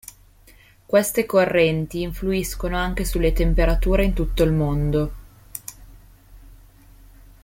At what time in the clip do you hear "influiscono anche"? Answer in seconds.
2.01-3.05